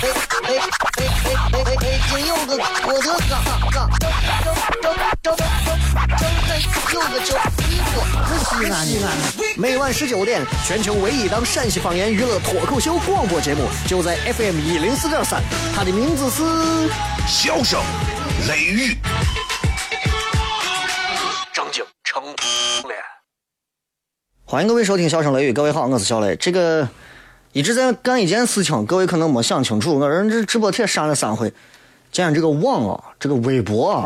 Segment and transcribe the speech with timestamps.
[0.00, 1.64] 哎哎哎！
[1.74, 3.42] 北京有个郭德纲，
[3.72, 4.08] 张张
[4.44, 5.36] 张张张张
[6.92, 7.34] 有个叫
[7.68, 8.94] 李波，是西安的。
[9.56, 15.42] 每晚十九点，全球唯一档陕西方言娱乐脱口秀广播节目，就在 FM 一零四点三。
[15.74, 16.44] 它的名字是
[17.26, 17.82] 《笑声
[18.46, 18.94] 雷雨》。
[21.52, 23.00] 张景成脸。
[24.44, 26.36] 欢迎各位收听《笑声雷雨》，各位好，我是小雷。
[26.36, 26.88] 这个。
[27.52, 29.98] 一直在干一件事情，各位可能没想清楚。
[29.98, 31.52] 我人这直播帖删了三回，
[32.12, 34.04] 今天这个网啊，这个微博啊，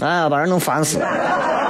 [0.00, 1.61] 哎呀，把人弄烦死了。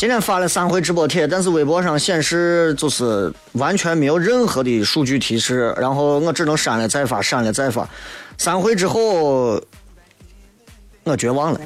[0.00, 7.86] 今天发了三回直播帖，但是微博上显示就是完全没有任何的数据提示，然后我只能删了再发，删了再发，
[8.38, 9.62] 三回之后
[11.04, 11.60] 我绝望了。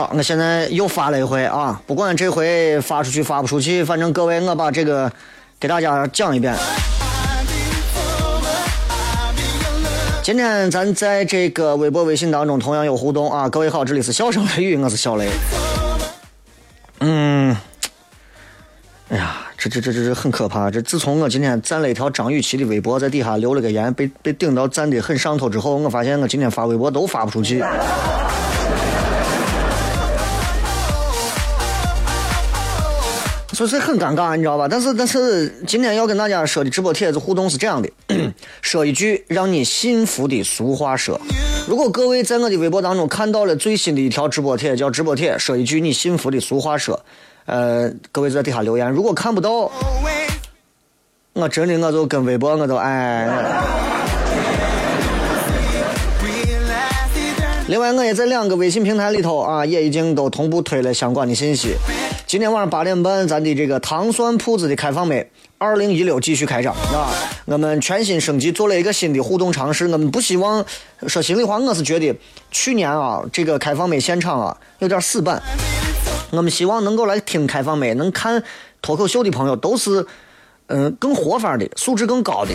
[0.00, 1.78] 好，我现在又发了一回啊！
[1.86, 5.12] 不管这回发出去发不出去，反正各位，我把这个
[5.58, 6.56] 给大家讲一遍。
[10.22, 13.46] 今天咱在这个微博、微信当中同样有互动啊！
[13.46, 15.28] 各位好，这里是笑声雷雨，我是小雷。
[17.00, 17.54] 嗯，
[19.10, 20.70] 哎呀，这这这这这很可怕！
[20.70, 27.62] 这自从我今天赞了一条张雨绮的微博，在底下留了个言，被被顶到赞的很上头之后，我发现我今天发微博都发不出去。
[33.60, 34.66] 就是很尴尬，你知道吧？
[34.66, 37.90] 但是但是今天要跟大家说的直播帖子互动是这样的，
[38.62, 41.20] 说一句让你信服的俗话说。
[41.68, 46.98] 如果各位在我的微博当中看到了最新的一条直播帖，叫直播帖，说一句你信服的俗话说，
[47.44, 48.90] 呃，各位在底下留言。
[48.90, 49.70] 如果看不到，
[51.34, 53.28] 我真的我就跟微博我都哎。
[57.70, 61.76] 另外，我也在两个微信平台里头啊，也已经都同步推了相关的信息。
[62.26, 65.24] 今天晚上八点半，咱的这个糖蒜铺子的开放麦，
[65.56, 67.14] 二零一六继续开张啊！
[67.44, 69.86] 我们全新升级，做了一个新的互动尝试。
[69.86, 70.64] 我们不希望
[71.06, 72.12] 说心里话，我是觉得
[72.50, 75.40] 去年啊，这个开放麦现场啊有点死板。
[76.32, 78.42] 我们希望能够来听开放麦、能看
[78.82, 80.04] 脱口秀的朋友，都是
[80.66, 82.50] 嗯更活法的，素质更高的。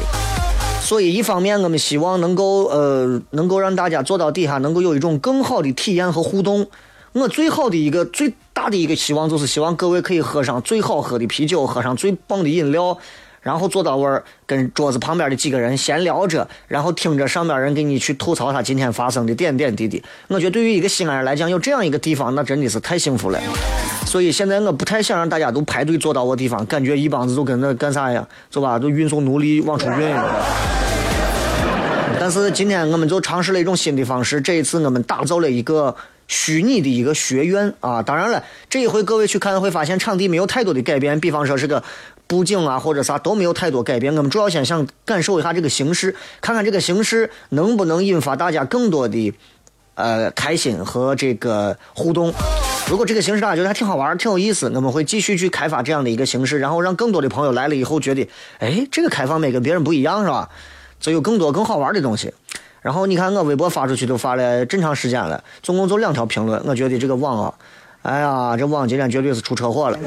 [0.86, 6.68] 所以，一方面我们希望能够呃，能够让大家坐到底下，能够有一种更好的体验和互动。
[7.14, 12.96] 我最好的一个最大的一个希望，就是希望各位可以喝上最好喝的啤酒，喝上最棒的饮料，
[13.46, 20.02] 然后坐到位儿，跟桌子旁边的几个人闲聊着，然后听着上边人给你去吐槽他今天发生的点点滴滴。
[20.30, 23.40] 我觉得对于一个西安人来讲，有这样一个地方，那真的是太幸福了。
[24.08, 28.28] 所以现在我不太想让大家都排队坐到我地方，感觉一帮子都跟那干啥呀？
[28.50, 30.16] 走吧，都运送奴隶往出运。
[32.20, 35.96] 但是今天我们就尝试了一种新的方式，这一次我们打造了一个
[36.28, 38.02] 虚拟的一个学院啊！
[38.02, 41.84] 当然了，这一回各位去看会发现场地没有太多的改变，比方说是个
[42.28, 44.16] 布景啊或者啥都没有太多改变。
[44.16, 49.34] 我们主要先想感受一下这个形式，看看这个形式能不能引发大家更多的
[49.96, 52.34] 呃开心和这个互动。
[52.88, 60.50] 如果这个形式大家觉得还挺好玩、挺有意思，我们会继续去开发这样的一个形式，然后让更多的朋友来了以后觉得，哎，这个开放麦跟别人不一样，是吧？
[61.00, 62.34] 就有更多更好玩的东西，
[62.82, 67.54] 然后你看我微博发出去都发了真长时间了，总共就两条评论，我觉得这个网啊，
[68.04, 70.00] 哎呀，这网今天绝对是出车祸了。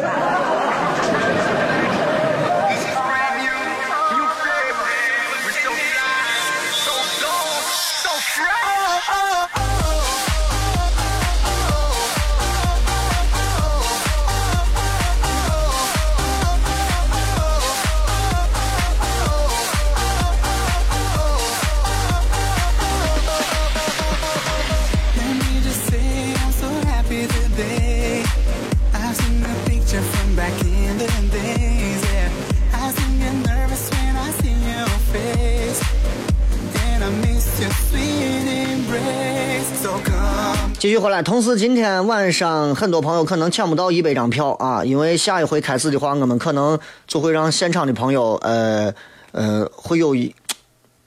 [41.23, 48.93] 同时今天晚上很多朋友可能抢不到一百张票啊，因为下一回开始的话，我们可能就会让现场的朋友，呃
[49.33, 50.33] 呃，会有一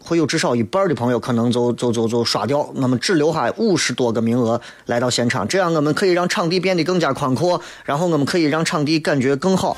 [0.03, 9.77] 会有至少一半的朋友可能就就就就刷掉，那么只留下五十多个名额来到现场，这样我们可以让场地变得更加宽阔，然后我们可以让场地感觉更好。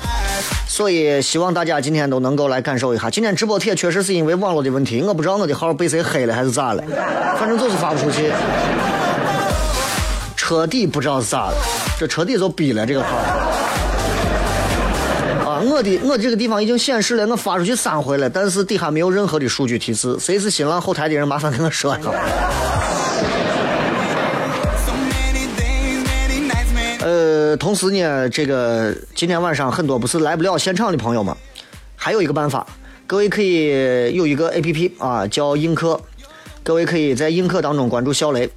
[0.66, 3.08] 所以希望大家今天都能够来感受一下。
[3.08, 6.82] 今天直播贴确实是因为网络的问题，我不知道我的号被谁黑了还是咋了，
[7.38, 8.32] 反正就是发不出去。
[10.46, 11.54] 彻底不知道是咋了，
[11.98, 13.16] 这彻底就逼了这个号。
[15.42, 20.14] 啊，我的我这个地方已经显示了，我发出去三回了，但是底下没有任何的数据提示。
[20.20, 22.10] 谁是新浪后台的人，麻烦跟我说一下。
[27.00, 31.34] 呃，同时呢，这个今天晚上很多不是来不了现场的朋友们，
[31.96, 32.66] 还有一个办法，
[33.06, 35.98] 各位可以有一个 A P P 啊，叫映客，
[36.62, 38.50] 各位可以在映客当中关注小雷。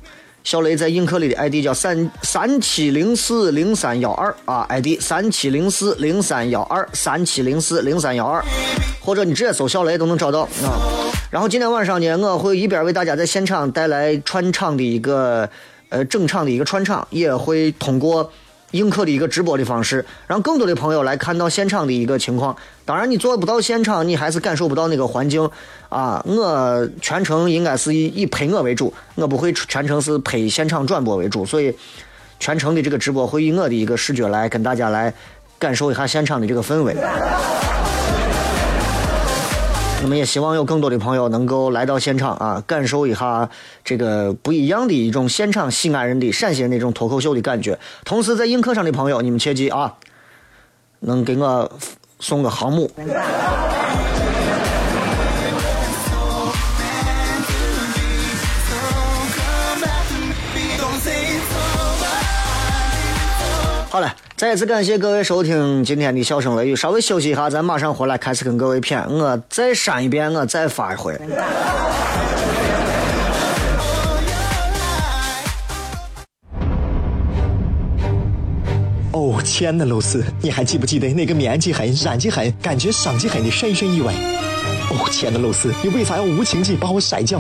[0.47, 8.41] 小雷在映客里的 ID 叫三三七零四零三幺二啊，ID 三七零四零三幺二三七零四零三幺二，
[9.01, 10.79] 或者你直接搜小雷都能找到啊。
[11.29, 15.49] 然后今天晚上呢，我会一边为大家在现场带来串场的一个
[15.89, 18.31] 呃整场的一个串场，也会通过。
[18.71, 22.55] 映客的一个直播的方式，让更多的朋友来看到现场的一个情况。
[22.83, 25.49] 当然，你做不到现场，你还是感受不到那个环境
[25.89, 26.21] 啊。
[26.25, 31.73] 我全程应该是以以陪我为主，我不会全程是拍现场转播为主，所以
[32.39, 35.13] 全程的这个直播会以我的一个视觉来跟大家来
[35.57, 36.95] 感受一下现场的这个氛围。
[39.99, 43.49] 那么也希望有更多的朋友能够来到现场啊，感受一下
[43.83, 47.77] 这个不一样的一种现场西安人的陕西人那种脱口秀的感觉。
[48.05, 49.95] 同时，在映客上的朋友，你们切记啊，
[51.01, 51.69] 能给我
[52.19, 52.89] 送个航母。
[63.89, 64.15] 好了。
[64.37, 69.09] 再次感谢各位收听今天的笑声雷雨，稍微休息一下，咱马上回来开始跟各位谝。
[69.09, 71.19] 我再删一遍，我再发一回。
[79.11, 84.13] 哦，亲爱的露丝，你还记不记得那个面积狠、染技狠、感觉伤及狠的深深意外？
[84.91, 87.39] 哦，亲爱的露丝，你为啥要无情地把我甩掉？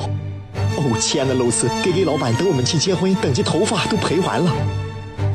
[0.75, 4.51] 哦，亲爱的露丝，K K 老板等我们去结婚，等级头发都赔完了。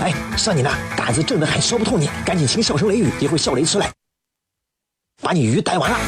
[0.00, 3.90] 哎，上你那胆子正的很，说不透你，赶紧请笑声雷雨，一会儿笑雷出来，
[5.22, 5.98] 把你鱼逮完了。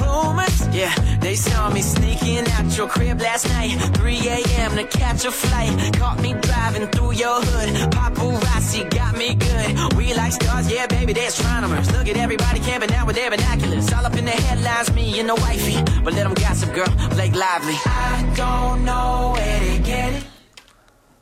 [0.00, 0.94] rumors, yeah.
[1.20, 4.76] They saw me sneaking out your crib last night, 3 a.m.
[4.76, 5.72] to catch a flight.
[5.94, 7.90] Caught me driving through your hood.
[7.90, 9.94] Paparazzi got me good.
[9.96, 11.90] We like stars, yeah, baby, they're astronomers.
[11.92, 13.92] Look at everybody camping out with their binoculars.
[13.92, 15.82] All up in the headlines, me and the wifey.
[16.04, 17.74] But let them gossip, girl, Blake Lively.
[17.86, 20.24] I don't know where to get it.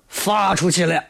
[0.09, 1.03] 发出去了。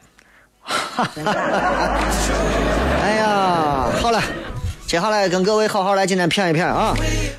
[3.03, 4.23] 哎呀，好了，
[4.90, 6.96] 接下来跟各位好好来今天谝一谝啊！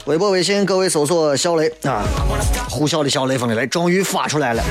[0.06, 2.02] 微博、微信，各位搜索“小雷”啊，
[2.70, 4.62] 呼啸的小雷锋的雷，终于发出来了。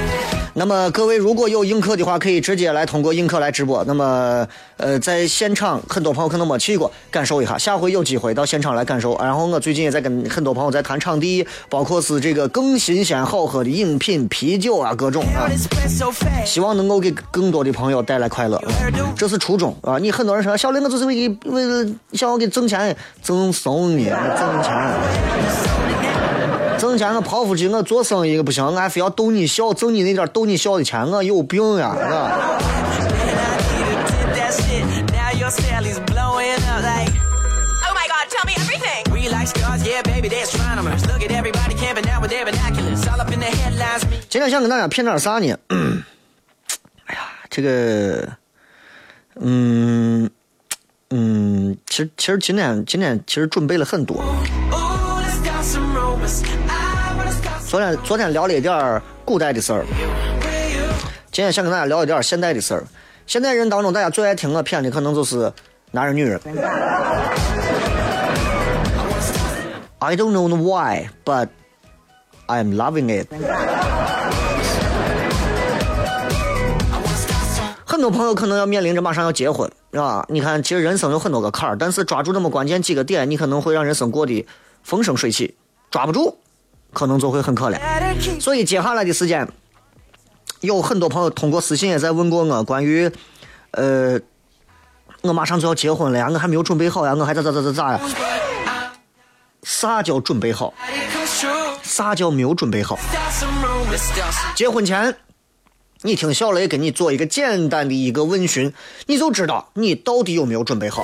[0.55, 3.83] 那么各位如果有映客的话，可以直接来通过映客来直播。
[3.85, 4.45] 那么
[4.77, 7.57] 呃，在现场很多朋友可能没去过，感受一下。
[7.57, 9.15] 下回有机会到现场来感受。
[9.19, 15.47] 然后我最近也在跟很多朋友在谈场地，包括是这个更新鲜好喝的饮品、啤酒啊，各种啊。
[16.43, 18.61] 希望能够给更多的朋友带来快乐，
[19.15, 19.97] 这是初衷啊！
[19.99, 25.18] 你很多人说小雷，我就是为为了想要给挣钱，挣送你挣钱。
[26.77, 32.31] 挣钱我跑出去，我做生意不行，我还非要逗你笑，挣你那点逗你笑的钱，我有病呀，是吧？
[44.29, 45.57] 今天想跟大家骗点啥呢？
[47.05, 48.29] 哎呀，这个，
[49.41, 50.29] 嗯，
[51.09, 54.23] 嗯，其实其实今天今天其实准备了很多。
[57.69, 59.85] 昨天昨天聊了一点古代的事儿，
[61.31, 62.83] 今天想跟大家聊一点现代的事儿。
[63.27, 65.53] 现代人当中，大家最爱听我片的可能就是
[65.91, 66.41] 男人女人。
[69.99, 71.49] I don't know why, but
[72.47, 73.27] I'm loving it。
[77.85, 80.25] 很多朋友可能要面临着马上要结婚，是吧？
[80.27, 84.43] 你看，其实人生有很多个坎儿，但是抓住那么关键几个点，你可能会让人生过得
[84.81, 85.53] 风生水起；
[85.91, 86.39] 抓不住，
[86.93, 87.79] 可能就会很可怜。
[88.39, 89.47] 所以接下来的时间，
[90.61, 93.11] 有很多朋友通过私信也在问过我关于，
[93.71, 94.19] 呃，
[95.21, 97.99] 我马上就要结婚了呀，我还没有准备好呀，我还咋咋咋咋咋呀？
[99.63, 100.73] 啥叫准备好？
[101.83, 102.97] 啥叫没有准备好？
[104.55, 105.15] 结婚前。
[106.01, 108.73] 你听小雷给你做一个简单的一个问询，
[109.07, 111.03] 你就知道你到底有没有准备好。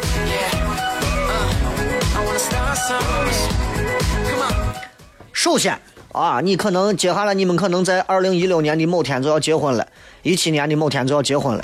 [5.46, 5.80] 首先
[6.12, 9.88] 啊，你可能接下来你们可能在二零一六年的某天就要结婚了，
[10.24, 11.64] 一七年的某天就要结婚了。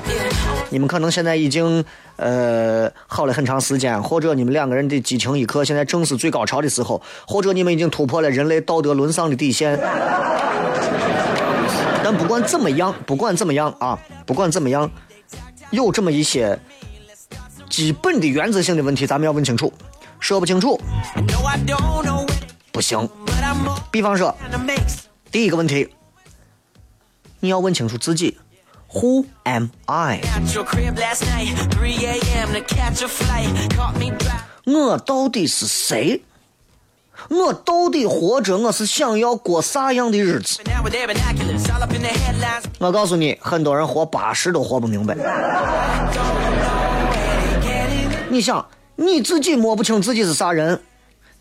[0.70, 1.84] 你们可能现在已经
[2.18, 9.80] 呃好了很长时间，或者你们两个人的激情一刻现在正是最高潮的时候，或者你们已经突破了人类道德沦丧的底线。
[12.04, 13.98] 但不管怎么样，不管怎么样啊，
[14.28, 14.92] 不管怎么样，
[15.72, 16.60] 有这么一些
[17.68, 19.74] 基本的原则性的问题，咱们要问清楚。
[20.20, 20.80] 说不清楚，
[22.72, 23.10] 不行。
[23.92, 24.36] 比方说，
[25.32, 25.90] 第一个问题，
[27.40, 28.38] 你要问清楚自己
[28.94, 30.22] ，Who am I？
[34.66, 36.24] 我到底是谁？
[37.30, 40.60] 我到底活着，我是想要过啥样的日子？
[42.80, 45.16] 我告诉你，很多人活八十都活不明白。
[48.30, 48.66] 你想，
[48.96, 50.82] 你自己摸不清自己是啥人，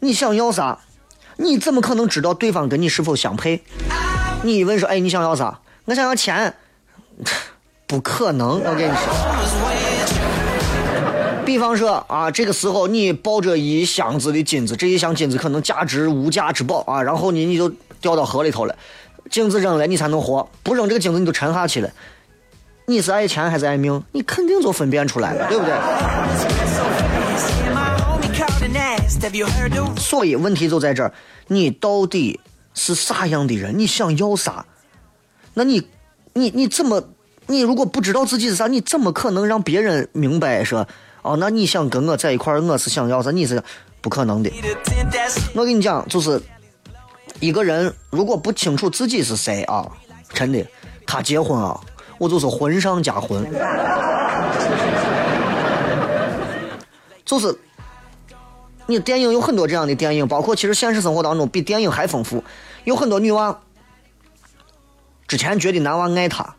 [0.01, 0.79] 你想要啥？
[1.41, 3.63] 你怎么可能知道对方跟你是否相配？
[4.43, 5.59] 你一问说，哎，你想要啥？
[5.87, 6.55] 我想要钱，
[7.89, 9.05] 不可能，我跟你说。
[11.47, 17.69] 比方说啊，这个时候你抱着一箱子的金子，这一箱金子可能价值无价之宝啊，然后你你就
[18.03, 18.77] 掉到河里头了，
[19.31, 21.91] 金子扔了你才能活，不扔这个金子你就沉下去了。
[22.87, 24.03] 你是爱钱还是爱命？
[24.13, 25.75] 你肯定就分辨出来了，对不对？
[29.99, 31.13] 所以问题就在这儿，
[31.49, 32.39] 你到底
[32.75, 33.79] 是啥样的人？
[33.79, 34.65] 你想要啥？
[35.55, 35.87] 那你
[36.33, 37.03] 你你怎么？
[37.47, 40.87] 你如果不知道自己是啥，你怎么可能让别人明白说？
[41.23, 43.31] 哦，那你想跟我在一块儿，我是想要啥？
[43.33, 43.61] 你是
[44.01, 44.51] 不可能的。
[45.55, 46.41] 我跟你讲，就是
[47.41, 49.87] 一个人如果不清楚自己是谁啊，
[50.33, 50.65] 真的，
[51.05, 51.79] 他结婚啊，
[52.19, 53.45] 我就是婚上加婚。
[57.27, 57.55] 就是
[58.91, 62.43] 你电影有很多这样的电影，包括其实现实生活当中比电影还丰富。
[62.85, 63.61] 有很多女娃
[65.29, 66.55] 之前觉得男娃爱她，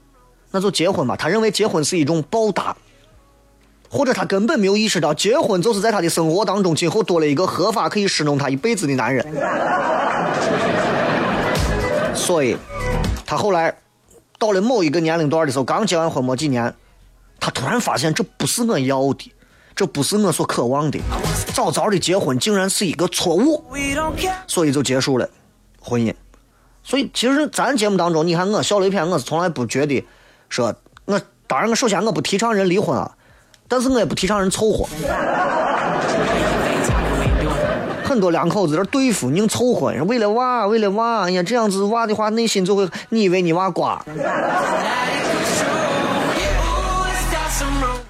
[0.51, 1.15] 那就结婚吧。
[1.15, 2.75] 她认为结婚是一种报答。
[3.93, 9.21] 或者他根本没有意识到，结婚就是在他的生活当中今后多了一个合法可以侍弄他一辈子的男人。
[12.15, 12.55] 所以，
[13.25, 13.75] 他后来
[14.39, 16.73] 到了某一个年龄段的时候，刚结完婚没几年，
[17.37, 19.29] 他突然发现这不是我要的，
[19.75, 20.97] 这不是我所渴望的。
[21.51, 23.63] 早早的结婚竟然是一个错误，
[24.47, 25.29] 所以就结束了
[25.79, 26.13] 婚姻。
[26.83, 30.03] 所以，其实咱节目当中，你看我小雷片，我是从来不觉得
[30.49, 30.73] 说，
[31.05, 33.11] 我当然我首先我不提倡人离婚啊。
[33.67, 34.85] 但是我也不提倡人凑合，
[38.03, 44.03] 很多两口子在对付，硬凑合，为了娃，为了娃，哎呀，这样子娃的话，内心就会，你以为你娃瓜？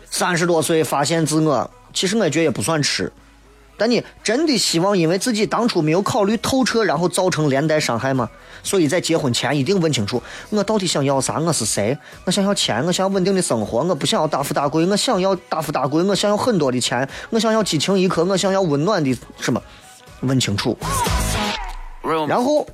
[0.10, 3.14] 三十多岁发现自我，其实我觉得也不算迟。
[3.82, 8.30] 但你真的希望因为自己当初没有考虑透彻，然后造成连带伤害吗？
[8.62, 10.22] 所以在结婚前一定问清楚，
[10.52, 11.40] 我到底想要啥？
[11.40, 11.98] 我是谁？
[12.26, 19.60] 我想要钱，我想要稳定的生活，我不想要大富大贵，我想要大富大贵，我想要很多的钱，我想要激情一刻，我想要温暖的什么？
[20.20, 20.78] 问清楚。
[22.28, 22.68] 然后，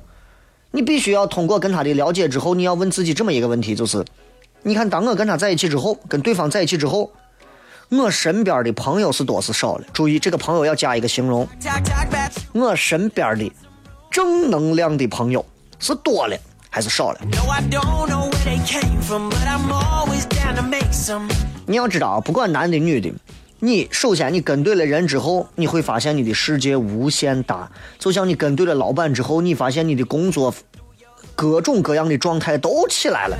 [0.72, 4.04] 你必须要通过跟他的了解之后，你要问自己这么一个问题，就是：
[4.62, 7.10] 你看，当我跟他在一起之后，跟对方在一起之后。
[7.90, 9.86] 我身边的朋友是多是少了？
[9.94, 11.48] 注意，这个朋友要加一个形容。
[12.52, 13.50] 我身边的
[14.10, 15.44] 正能量的朋友
[15.78, 16.36] 是多了
[16.68, 17.20] 还是少了？
[21.66, 23.10] 你要知道，不管男的女的，
[23.58, 27.70] 你首先你跟对了人之后，你会发现你的世界无限大。
[27.98, 30.54] 就像你跟对了老板之后，你发现你的工作
[31.34, 33.38] 各种各样的状态都起来了。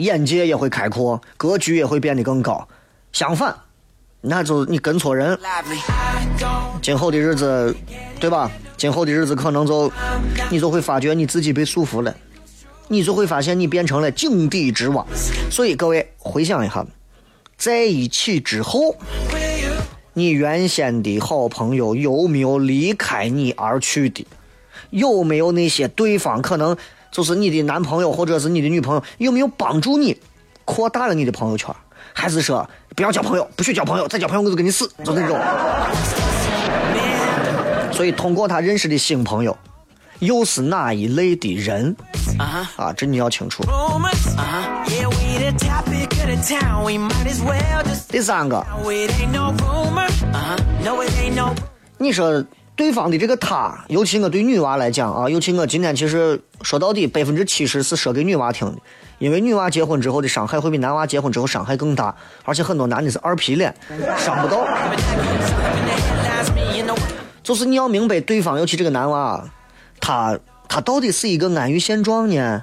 [0.00, 2.66] 眼界也会开阔，格局也会变得更高。
[3.12, 3.54] 相反，
[4.22, 5.38] 那就你跟错人。
[6.80, 7.74] 今后的日子，
[8.18, 8.50] 对吧？
[8.76, 9.92] 今后的日子可能就
[10.50, 12.14] 你就会发觉你自己被束缚了，
[12.88, 15.04] 你就会发现你变成了井底之蛙。
[15.50, 16.86] 所以各位回想一下，
[17.58, 18.96] 在一起之后，
[20.14, 24.26] 你原先的好朋友有没有离开你而去的？
[24.88, 26.74] 有没有那些对方可能
[27.10, 30.16] 就是你的男朋友或者是你的女朋友，有没有帮助你
[30.64, 31.74] 扩大了你的朋友圈？
[32.12, 35.38] 还是说不要交朋友，不许交朋友，再交朋友我就跟你死， 就那种。
[37.92, 39.56] 所以通过他认识的新朋友，
[40.20, 41.94] 又是哪一类的人
[42.38, 42.92] 啊？
[42.96, 43.64] 这你要清楚。
[48.08, 48.64] 第三个，
[51.98, 52.44] 你说。
[52.80, 58.78] 对方的这个他，尤其我对女娃来讲啊，尤其我今天其实说到底，百分之七十是说给女娃听的，
[59.18, 63.74] 因为女娃结婚之后的伤害会比男娃结婚之后伤害更大，而且很多男的是二皮脸，
[64.16, 64.66] 伤不到。
[67.42, 69.44] 就是你要明白对方，尤其这个男娃，
[70.00, 72.62] 他他到底是一个安于现状呢，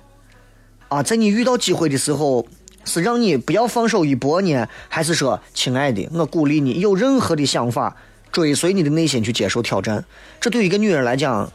[0.87, 2.47] 啊，在你遇到机会的时候，
[2.85, 7.95] 是让你不要放手一搏呢，还是说，亲爱的，我鼓励你有任何的想法。
[8.31, 10.03] 追随你的内心去接受挑战，
[10.39, 11.51] 这对于一个女人来讲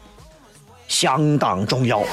[0.87, 2.03] 相当重要。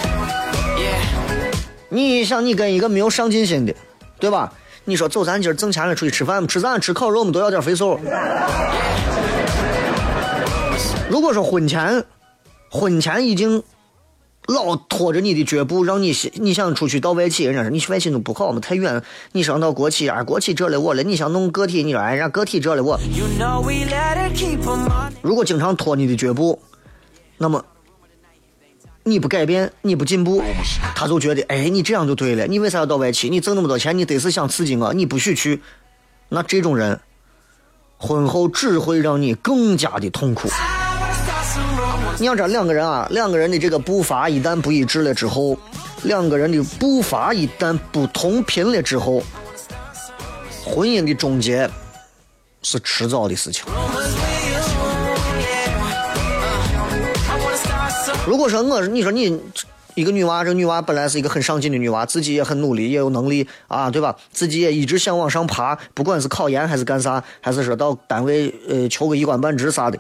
[1.89, 3.75] 你想，你跟一个没有上进心的，
[4.19, 4.53] 对吧？
[4.85, 7.99] 你说走，咱今儿挣钱了，出去吃饭吃咱吃烤肉我们，都要点肥瘦。
[11.09, 12.05] 如果说婚前，
[12.71, 13.63] 婚前已经
[14.47, 19.03] 老拖着你的脚步，让你你想出去到外企，人家说你去外企都不好嘛，太远。
[19.33, 21.03] 你上到国企啊，国企这了我了。
[21.05, 22.99] 你想弄个体，你说哎，人家个体这了我。
[25.23, 26.61] 如果经常拖你的脚步，
[27.39, 27.65] 那么
[29.05, 30.43] 你不改变，你不进步，
[30.97, 32.47] 他就觉得哎，你这样就对了。
[32.47, 33.31] 你为啥要到外企？
[33.31, 35.61] 你挣那么多钱，你得是想刺激我，你不许去。
[36.29, 37.01] 那这种人，
[37.99, 40.49] 婚后只会让你更加的痛苦。
[42.21, 45.57] 你要知道，两个人啊，两个人的这个步伐一旦不一致了之后，
[46.03, 49.23] 两个人的步伐一旦不同频了之后，
[50.63, 51.67] 婚姻的终结
[52.63, 53.65] 是迟早的事情。
[58.27, 59.41] 如果说我，你说你。
[59.95, 64.15] 一个女娃，这个女娃本来是一个很上进的女娃，自己也很努力，也有能力啊，对吧？
[64.33, 69.99] 自己也一直想往上爬，不管是考研还是干啥，还是说到单位呃求个一官半职啥的。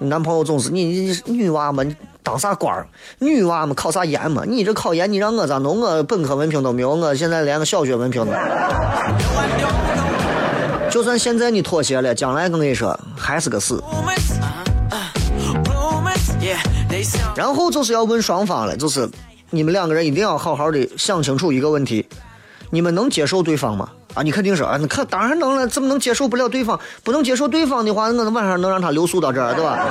[0.00, 2.86] 男朋友总是你你女娃嘛，你当啥官儿？
[3.18, 4.44] 女娃嘛，考啥研嘛？
[4.46, 5.80] 你这考研，你让我咋弄？
[5.80, 8.32] 我本科文凭都没有，我现在连个小学文凭都。
[10.90, 13.82] 就算现在你妥协了，将来我跟你说还是个死。
[17.36, 19.08] 然后就是要问双方了，就是
[19.50, 22.06] 你们两个人一定要好好的想清楚一个问题：
[22.70, 23.88] 你们能接受对方吗？
[24.14, 26.78] 啊，你肯定说啊，那可当然能了，怎么能接受不了对方？
[27.04, 29.86] 不能接受对方的话，我晚上能让他留宿到这儿，对吧？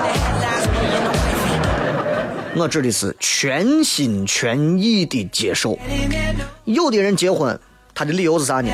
[2.56, 5.78] 我指的是全心全意的接受。
[6.66, 7.58] 有的人结婚，
[7.94, 8.70] 他的理由是啥呢？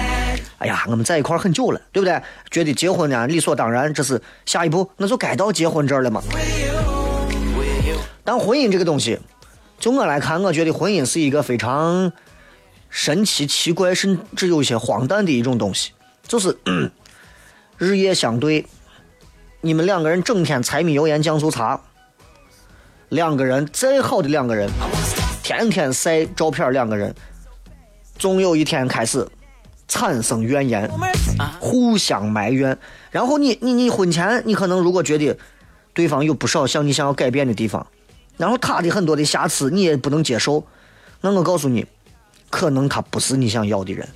[0.59, 2.19] 哎呀，我们在一块很久了，对不对？
[2.49, 6.23] 觉得结婚呢理所当然，这是下一步，那就该到结婚这儿了嘛。
[8.23, 9.19] 但婚姻这个东西，
[9.79, 12.11] 就我来看，我觉得婚姻是一个非常
[12.89, 15.91] 神奇、奇怪，甚至有些荒诞的一种东西。
[16.25, 16.57] 就是
[17.77, 18.65] 日夜相对，
[19.59, 21.81] 你们两个人整天柴米油盐酱醋茶，
[23.09, 24.69] 两个人再好的两个人，
[25.43, 27.13] 天天晒照片，两个人
[28.17, 29.27] 总有一天开始
[29.89, 30.89] 产生怨言，
[31.59, 32.77] 互相埋怨。
[33.11, 35.37] 然后你你你婚前，你可能如果觉得
[35.93, 37.85] 对方有不少像你想要改变的地方。
[38.37, 40.63] 然后他的很多的瑕疵你也不能接受，
[41.21, 41.85] 那我告诉你，
[42.49, 44.07] 可能他不是你想要的人，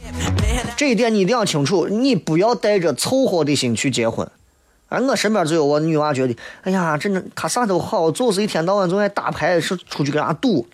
[0.75, 1.87] 这一点你一定要清楚。
[1.87, 4.27] 你不要带着凑合的心去结婚。
[4.89, 10.65] 而我身边就有我女娃觉得，哎呀，真的他啥都好，就是一天到晚总爱打牌，是出去跟人家赌。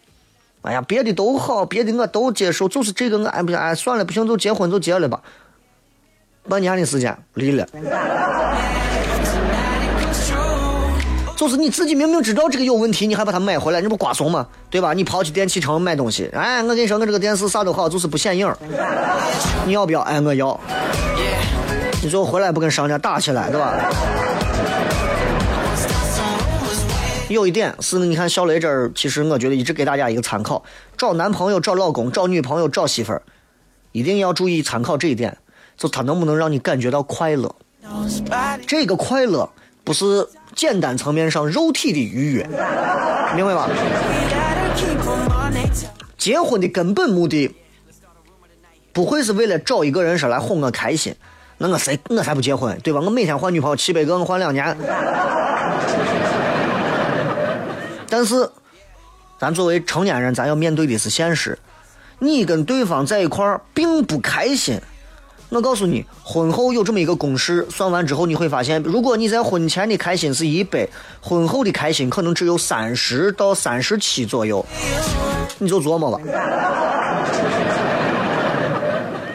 [0.61, 5.21] 哎呀，别的都好，别的我都接受，就是这个我哎不行哎，算了，不行就结婚就结了吧。
[6.47, 7.67] 半年的时间离了。
[11.43, 14.47] 就是你自己明明知道这个有问题，你还把它买回来，你不瓜怂吗？
[14.69, 14.93] 对吧？
[14.93, 18.49] 你跑去电器城买东西，哎，我跟你说，我这个电视啥都好，就是不显影。
[19.65, 19.99] 你要不要？
[20.03, 20.57] 哎，我要。
[22.01, 23.75] 你最后回来不跟商家打起来，对吧？
[27.27, 30.63] 有一点是，你看小雷这儿，其实我觉得一直给大家一个参考：
[30.95, 33.21] 找男朋友、找老公、找女朋友、找媳妇儿，
[33.91, 35.37] 一定要注意参考这一点，
[35.75, 37.53] 就他能不能让你感觉到快乐。
[38.65, 39.49] 这个快乐
[39.83, 40.25] 不是。
[40.55, 42.43] 简单层面上肉体的愉悦，
[43.35, 43.69] 明白吧？
[46.17, 47.53] 结婚的根本目的
[48.93, 51.15] 不会是为了找一个人说来哄我开心，
[51.57, 52.99] 那我谁我才不结婚，对吧？
[53.01, 54.77] 我每天换女朋友七百个，我换两年。
[58.09, 58.49] 但是，
[59.39, 61.57] 咱作为成年人，咱要面对的是现实。
[62.19, 64.79] 你跟对方在一块儿并不开心，
[65.53, 70.89] 我告诉你，婚后有这么一个公式，算完之后你会发现，如果你在婚前的开心是一百，
[71.21, 74.65] 婚后的开心可能只有三十到三十七左右，
[75.59, 76.19] 你就琢磨吧。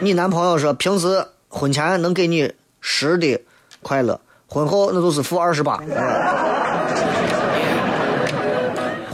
[0.01, 2.51] 你男朋友说平时婚前能给你
[2.81, 3.39] 十的
[3.81, 5.81] 快乐，婚后那就是负二十八。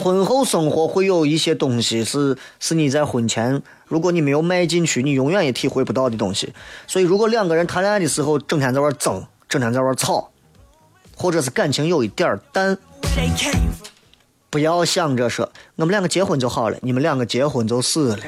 [0.06, 6.54] 婚后生活会有一些东西是是你在婚前，如果你没有迈进去，你永远也体会不到的东西。
[6.86, 10.30] 所以，如果两个人谈恋爱的时候整天在玩争，整天在玩吵，
[11.16, 12.78] 或者是感情有一点淡，
[14.52, 18.20] 不要想着说我们两个结婚就好了，你们两个结婚就死了。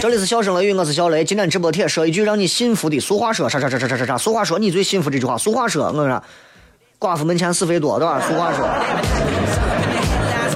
[0.00, 1.24] 这里是笑声雷雨，我是小雷。
[1.24, 4.16] 今天直播贴说一句让你信服的俗话说啥啥啥啥啥啥？
[4.16, 5.36] 俗话说你最信服这句话。
[5.36, 6.22] 俗话说，我说。
[6.98, 8.20] 寡妇门前是非多，对吧？
[8.20, 8.68] 俗话说。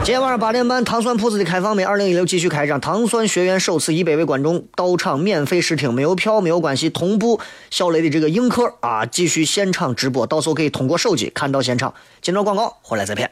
[0.05, 7.39] 今天晚上八点半，糖蒜铺子的开放美二零一六继续开张，糖蒜学院首次一百位观众到场免费试听，没有票没有关系，同步
[7.71, 11.95] 小雷的这个映客啊，继续现场直播，到时候可以通过手机看到现场。
[12.21, 13.31] 接着广告，回来再片。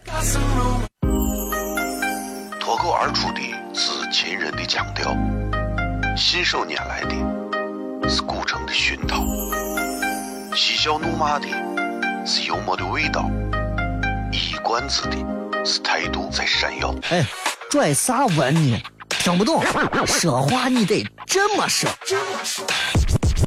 [2.61, 3.40] 脱口而出的
[3.75, 5.12] 是秦人的腔调，
[6.16, 9.25] 信手拈来的是古城的熏陶，
[10.55, 11.49] 嬉笑怒骂的。
[12.24, 13.28] 是幽默的味道，
[14.30, 15.16] 一冠子的
[15.64, 16.94] 是态度在闪耀。
[17.11, 17.24] 哎，
[17.70, 18.80] 拽啥文呢？
[19.09, 19.62] 听不懂，
[20.06, 21.88] 说话你得这么说。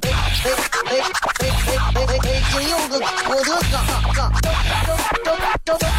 [0.04, 0.52] 哎哎哎
[0.86, 1.02] 哎哎
[1.96, 2.20] 哎！
[2.20, 3.74] 北京有个郭德纲，
[4.14, 4.32] 张
[5.24, 5.90] 张张张张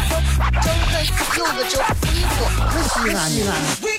[1.37, 2.37] 有个叫李哥，
[2.71, 3.39] 是西安的。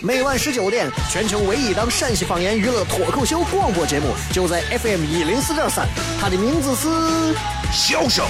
[0.01, 5.89] 每晚十九点，全球唯一档陕西方言娱乐脱口秀广播节目，就在 FM 一零四点三。
[6.21, 6.89] 它的名字是
[7.73, 8.25] 《笑声》。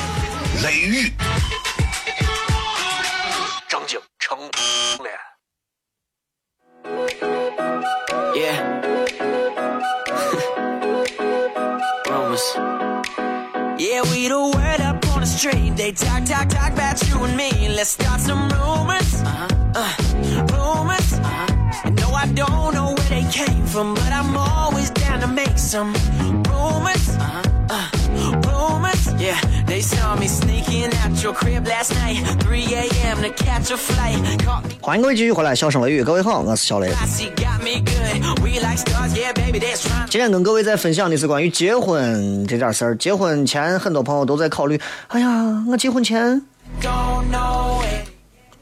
[0.63, 1.13] 雷雨，
[3.67, 4.37] 张景成
[4.99, 5.11] 脸。
[8.35, 8.57] Yeah.
[12.05, 12.55] Rumors.
[13.77, 15.75] Yeah, we the word up on the street.
[15.75, 17.69] They talk, talk, talk about you and me.
[17.75, 19.21] Let's start some rumors.
[19.23, 19.47] Uh-huh.
[19.75, 19.93] Uh,
[20.53, 21.13] rumors.
[21.13, 21.89] Uh-huh.
[21.99, 25.93] No, I don't know where they came from, but I'm always down to make some
[34.80, 36.90] 欢迎各位继续回来，笑声雷雨，各位好，我是小雷。
[40.08, 42.96] 今天跟各位在分享的是关于结婚这点事儿。
[42.96, 46.42] 结婚前，很多朋友都在考虑，哎呀，我结婚前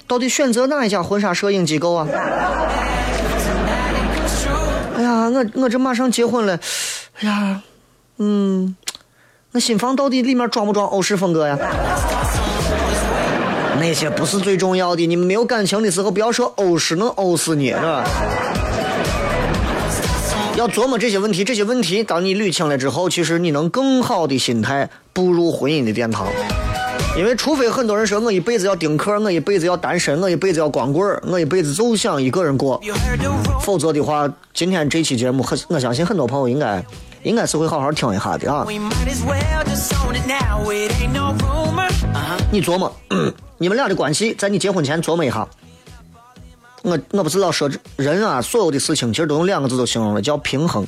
[0.07, 2.09] 到底选择哪一家婚纱摄影机构啊？
[4.97, 6.59] 哎呀，我我这马上结婚了，
[7.21, 7.62] 哎呀，
[8.19, 8.77] 嗯。
[9.57, 11.57] 那新房到底里面装不装欧式风格呀？
[13.79, 15.07] 那些不是最重要的。
[15.07, 18.05] 你们没有感情的时候，不要说欧式能欧死你，是吧？
[20.57, 21.45] 要琢磨这些问题。
[21.45, 26.27] 这些问题，当你捋清了之后，其实你能更好的心态步入婚姻的殿堂。
[27.17, 32.81] 因为，除非很多人说我一辈子要丁克，我一辈子要单身，我一辈子要光棍我一辈子就想一个人过。
[33.61, 36.85] 否则的话，今天这期节目，很我相信很多朋友应该。
[37.25, 38.67] 应该是会好好听一下的啊！
[42.53, 42.95] 你琢磨，
[43.59, 45.49] 你们俩的关系，在你结婚前琢磨一下。
[46.83, 50.87] 我我不是老说人啊，所有的事情其实都用两个字都形容了，叫平衡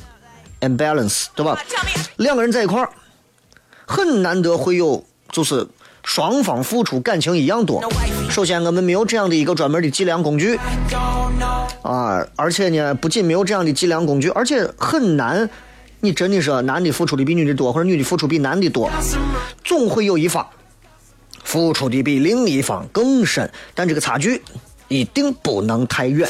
[0.61, 1.59] ，imbalance，对吧？
[2.17, 2.89] 两个人在一块儿，
[3.87, 5.67] 很难得会有就是
[6.03, 7.83] 双方付出感情一样多。
[8.29, 10.59] 首先，我们没有这样的一个专门的计量工具
[11.81, 15.49] 啊，而且呢，不仅没有这样的计量工具，而且很难。
[15.99, 18.89] 你真的说男的付出的比女的多，或者女的付出比男的多，
[19.63, 20.45] 总会有一方
[21.43, 24.41] 付出的比另一方更深，但这个差距
[24.87, 26.29] 一定不能太远，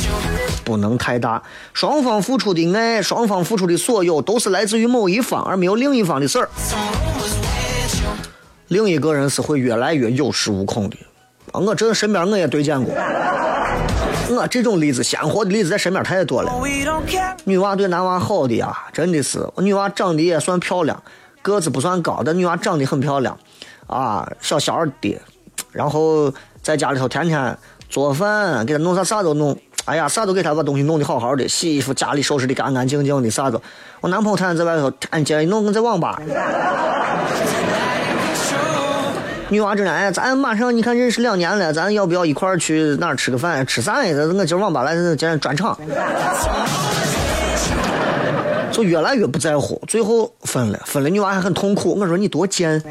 [0.63, 1.43] 不能太大。
[1.73, 6.49] 双方付出的爱，双方付出的所有，都是来自于某一方，而没有另一方的事儿。
[8.69, 10.97] 另一个人是会越来越有恃无恐的。
[11.51, 12.93] 我这身边我也对见过。
[14.29, 16.51] 我这种例子，鲜活的例子在身边太多了。
[17.45, 19.39] 女娃对男娃好的呀，真的是。
[19.55, 21.01] 我女娃长得也算漂亮，
[21.41, 23.37] 个子不算高，但女娃长得很漂亮，
[23.87, 25.17] 啊，小小的，
[25.71, 27.57] 然后在家里头天天
[27.89, 29.57] 做饭，给她弄啥啥都弄。
[29.85, 33.61] 哎呀，啥都给她把东西弄得好好的，洗衣服，家里收拾的干干净净的，啥子。
[34.01, 36.21] 我男朋友天天在外头，天天一弄跟在网吧。
[39.49, 43.65] 女娃这呢，哎，咱马上你看认识两年了，咱要不要一块儿去哪儿吃个饭？
[43.65, 44.13] 吃啥呀？
[44.37, 45.77] 我今儿网吧来，今天专场。
[48.71, 51.97] 就越来越不在乎，最后分了，分了，女娃还很痛苦。
[51.97, 52.81] 我说你多贱。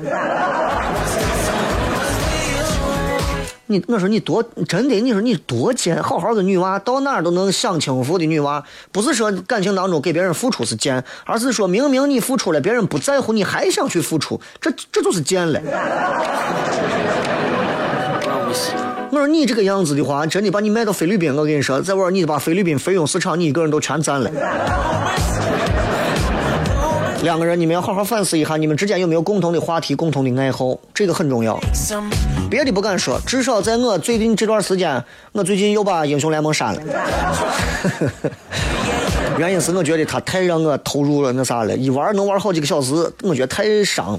[3.69, 15.61] 你我说你多真的，你说你多贱，好好的女娃到哪儿都能享清福的女娃，不是说感情当中给别人付出是贱，而是说明明你付出了，别人不在乎，你还想去付出，这这就是贱了。
[19.11, 24.31] 我说你这个样子的话，真的把你卖到菲律宾，我跟你说，在玩你把菲律宾菲佣市场你一个人都全占了。
[27.23, 31.59] 两个人，你们要好好反思一下，你们之间有没有共同的话题、共同的爱好，这个很重要。
[32.49, 35.03] 别的不敢说，至少在我最近这段时间，
[35.33, 36.83] 我最近又把英雄联盟删了。
[39.39, 44.19] 原因是我觉得他太让我投入了那啥了，一玩能玩好几个小时，我觉得太伤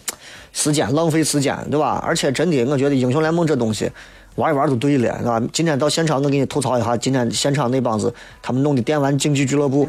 [0.52, 2.04] 时间、浪费时间，对吧？
[2.06, 3.90] 而且真的，我觉得英雄联盟这东西
[4.36, 5.42] 玩一玩就对了，是吧？
[5.54, 9.88] 今天到现场，我给你吐槽一下，今天现场那帮子他们弄的电玩竞技俱乐部。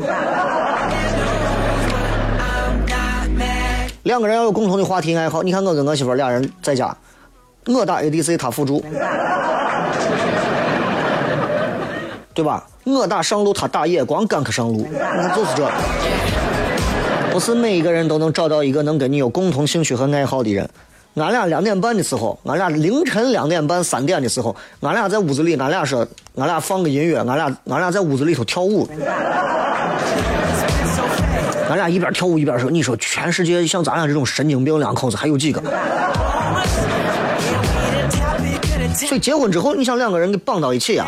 [4.04, 5.42] 两个人要有共同的话题爱好。
[5.42, 6.96] 你看我跟我媳妇俩人在家，
[7.66, 8.82] 我打 ADC，他辅助，
[12.34, 12.64] 对吧？
[12.84, 15.70] 我打上路，他打野，光干克上路，那就是这。
[17.30, 20.68] 不是每一个人都能找到一个能跟你有共同兴趣和爱好的人。
[21.14, 26.06] 俺俩两点半的时候，俺俩凌晨两点半、三点的时候，俺俩在屋子里，俺俩说，
[26.36, 28.88] 俺俩放个音乐，俺俩俺俩在屋子里头跳舞。
[31.68, 35.60] 咱俩一边跳舞一边说：“你说全世界像咱俩这种神经病两口子还有几个？”
[38.94, 41.06] 所以结婚之后，你想两个人给绑到一起呀？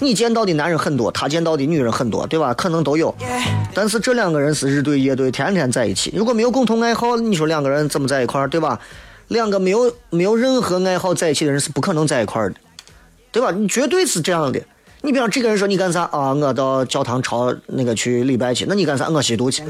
[0.00, 2.52] 你见到的男人很多，他见到的女人很多，对吧？
[2.54, 3.14] 可能都有。
[3.72, 6.12] 但是这两个人是日对夜对，天天在一起。
[6.14, 8.78] 如果没有共同爱好，你说两个人怎么在一块儿，对吧？
[9.28, 12.56] 两个没有没有任何爱好在一起的人是不可能在一块儿的，
[13.32, 13.50] 对吧？
[13.50, 14.60] 你绝对是这样的。
[15.04, 16.32] 你比方这个人说你干啥啊？
[16.32, 18.64] 我到教堂朝那个去礼拜去。
[18.66, 19.06] 那你干啥？
[19.10, 19.62] 我吸毒去。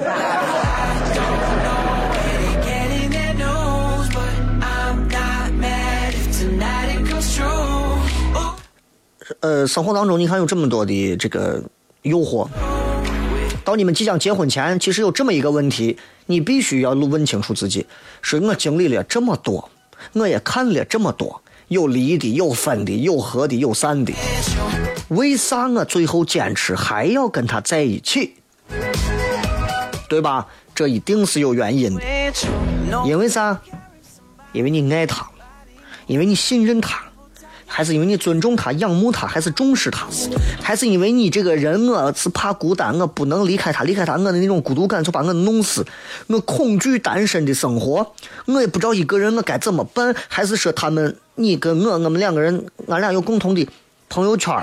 [9.40, 11.61] 呃，生活当中你看有这么多的这个
[12.03, 12.47] 诱惑，
[13.64, 17.85] 到你们即将结婚前，其实有这么一个问题，你必须要问清楚自己：
[18.23, 19.68] 是我经历了这么多，
[20.12, 24.14] 我也看了这么多，有离的，有分的，有合的，有散的。
[25.09, 28.35] 为啥我最后坚持还要跟他在一起？
[30.09, 30.47] 对吧？
[30.75, 32.03] 这一定是有原因的。
[33.07, 33.61] 因为啥？
[34.53, 35.29] 因为你爱他，
[36.07, 37.03] 因为你信任他，
[37.67, 40.07] 还是因为你尊重他、仰慕他，还是重视他？
[40.62, 45.85] 还是因为你这个人，我是怕孤单，我不能离开他，离开他，我的那种孤独感就把我弄死。
[46.29, 48.14] 我恐惧单身的生活，
[48.47, 50.14] 我也不知道一个人我该怎么办。
[50.29, 53.69] 还是说他们，你跟我，我们两个人，俺俩有共同的。
[54.09, 54.62] 朋友圈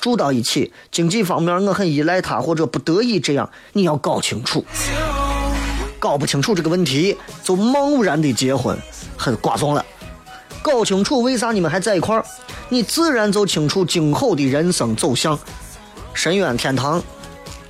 [0.00, 4.64] 住到一起，经济方面我很依赖他，或者不得已这样，你要搞清楚。
[5.98, 8.76] 搞不清楚这个问题，就贸然的结婚，
[9.16, 9.84] 很瓜怂了。
[10.62, 12.24] 搞清楚为啥你们还在一块儿，
[12.68, 15.38] 你自然就清楚今后的人生走向。
[16.14, 17.02] 深渊天堂，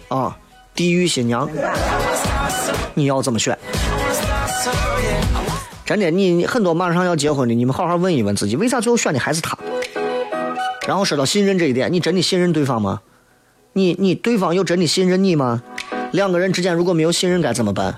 [0.08, 0.36] 啊，
[0.74, 1.48] 地狱新娘，
[2.94, 3.58] 你要怎么选？
[5.84, 9.56] 真的，你很多马上要结婚的，你们好好问一问自己，为啥最后选的还是他？
[10.86, 13.00] 然后说到信任这一点，你真的信任对方吗？
[13.72, 15.62] 你你对方又真的信任你吗？
[16.12, 17.94] 两个人之间如果没有信任该怎么办？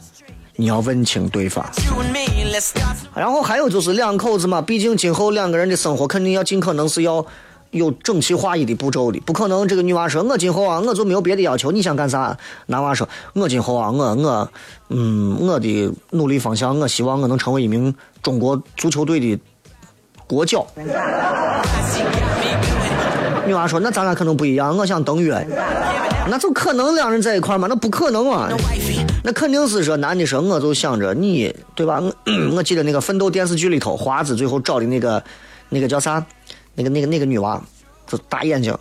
[0.57, 1.65] 你要问清对方。
[3.15, 7.25] 然后还有就是两口子嘛，毕竟今后两个人的生活肯定要尽可能是要
[7.71, 12.37] 有整齐划一的步骤的，不可能这个女娃说我今后啊我就没有别的要求，你想干啥？
[12.67, 14.51] 男娃说我今后啊我我
[14.89, 19.39] 嗯我的努力方向，我希望我能成为一名中国足球队的
[20.27, 20.67] 国脚。
[23.47, 25.47] 女娃说：“那咱俩可能不一样，我想登月，
[26.29, 27.67] 那就可能两人在一块吗？
[27.69, 28.49] 那不可能啊！
[29.25, 32.03] 那肯定是说男的说，我就想着你，对吧？
[32.53, 35.23] 我 记得那个奋斗电视剧里头，华子最后找的那个
[35.69, 36.25] 那个叫啥？
[36.75, 37.61] 那个那个那个女娃，
[38.07, 38.73] 就大眼睛，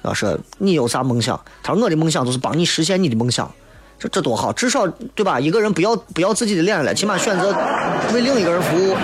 [0.00, 1.38] 然后说你有啥梦想？
[1.62, 3.50] 他说我的梦想就是帮你实现你的梦想，
[3.98, 5.38] 这这多好，至少对吧？
[5.38, 7.54] 一个人不要不要自己的脸了，起码选择
[8.14, 8.96] 为另一个人服务。”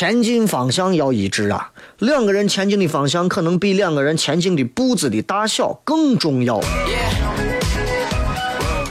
[0.00, 1.70] 前进方向要一致啊！
[1.98, 6.58] 两个人前进的方向可能比两个人前进的步子的大小更重要。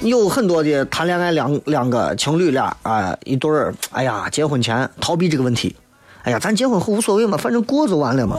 [0.02, 5.76] 有很多的谈恋爱两两个情侣俩啊，一对儿，哎呀，结婚前逃避这个问题。
[6.22, 8.38] 哎呀，咱结婚后无所谓嘛，反正过就完了嘛。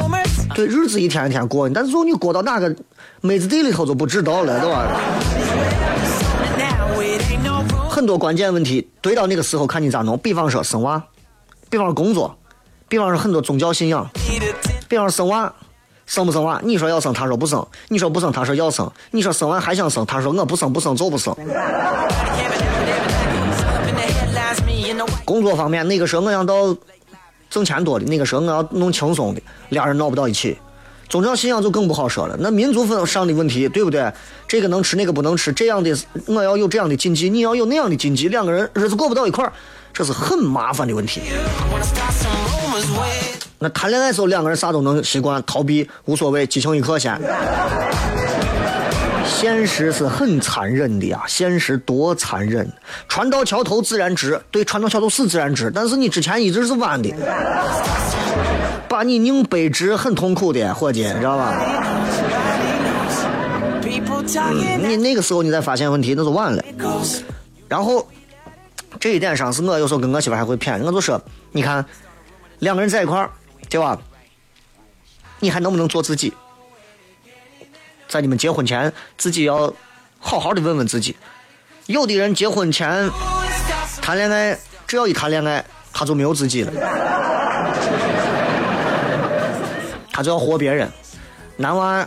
[0.54, 2.72] 对，日子一天一天过，但是如果你过到哪个
[3.20, 5.00] 妹子地里头就不知道了，对吧？
[7.88, 10.16] 很多关键问题，对到那个时候看你咋弄。
[10.18, 11.02] 比方说生娃，
[11.68, 12.36] 比方说工作。
[12.90, 14.04] 比方说很多宗教信仰，
[14.88, 15.54] 比方说生娃，
[16.06, 16.60] 生不生娃？
[16.64, 21.32] 你说要生，他说不生；你说不生，他说要生；你说生完还想生，他说我不生，不生就不生。
[25.24, 26.76] 工作方面，那个时候我想到
[27.48, 30.58] 挣钱多的，那个时候我要弄轻松的，俩人闹不到一起。
[31.08, 34.12] 宗教信仰就更不好说了，那民族分上的问题，对不对？
[34.48, 39.52] 这个能吃，那个不能吃，这样的我要有这样的禁忌，你要有那样的禁忌，两个人日子过不到一块儿，
[39.92, 41.20] 这是很麻烦的问题。
[43.58, 47.20] 那谈恋爱时候两个人啥都能习惯，逃避无所谓，激情一刻先。
[49.26, 52.70] 现实是很残忍的呀，现实多残忍！
[53.08, 57.10] 船到桥头自然直，对，船到桥头是自然直，但是你之前一直是弯的，
[58.88, 61.54] 把你拧背直，很痛苦的，伙计，知道吧？
[63.84, 66.62] 嗯，你那个时候你再发现问题，那就晚了。
[67.68, 68.06] 然后
[68.98, 71.20] 这一点上是我有时候跟我媳妇还会骗，我就说，
[71.52, 71.84] 你看
[72.58, 73.30] 两个人在一块儿。
[73.68, 73.96] 对吧？
[75.38, 76.34] 你还能不能做自己？
[78.08, 79.72] 在你们结婚前，自己要
[80.18, 81.14] 好好的问问自己。
[81.86, 83.08] 有的人结婚前
[84.02, 86.72] 谈恋爱，只要一谈恋爱，他就没有自己了，
[90.12, 90.90] 他就要活别人。
[91.56, 92.04] 男娃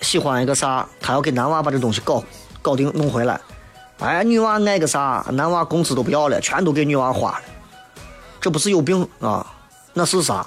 [0.00, 2.22] 喜欢一个啥，他要给男娃把这东西搞
[2.62, 3.40] 搞定弄回来。
[4.00, 7.42] 哎，女娃爱个啥，男娃工资都不要了，全都给女娃花了。
[8.40, 9.46] 这不是有病啊？
[9.92, 10.46] 那是啥？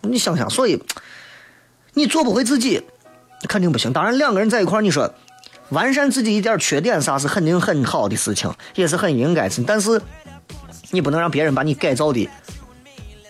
[0.00, 0.82] 你想想，所以
[1.92, 2.82] 你做不回自己，
[3.46, 3.92] 肯定不行。
[3.92, 5.12] 当然，两个人在一块儿，你说
[5.68, 9.64] 完善自己一点缺点啥是肯定很好的事情，也是很应该的。
[9.66, 10.00] 但是
[10.90, 12.26] 你不能让别人把你改造的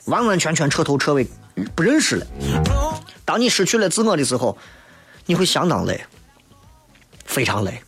[0.04, 1.26] 完完全全彻头彻尾
[1.74, 2.26] 不认识了。
[3.24, 4.56] 当你失去了自我的时候，
[5.26, 6.00] 你会相当累，
[7.24, 7.80] 非常累，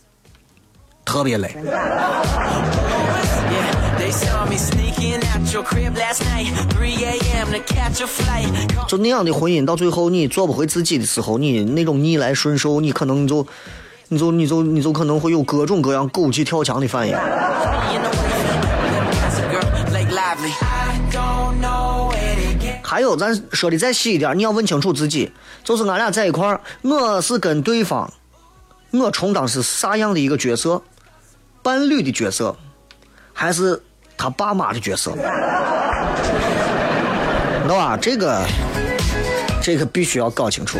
[1.03, 1.55] 特别累。
[8.87, 13.45] 就那样的婚姻，到最后你做不回自己的时候，你那种逆来顺受，你可能就，
[14.09, 17.15] 你就你就你就可能会有各种各样狗急跳墙的反应。
[22.85, 25.31] 还有，咱说的再细一点，你要问清楚自己，
[25.63, 28.07] 就是俺俩在一块儿，我是跟对方，
[28.91, 30.81] 我充当是啥样的一个角色，
[31.63, 32.55] 伴侣的角色，
[33.33, 33.81] 还是？
[34.17, 35.17] 他爸妈的角色，知
[37.67, 37.97] 道吧？
[38.01, 38.41] 这个，
[39.61, 40.79] 这个必须要搞清楚。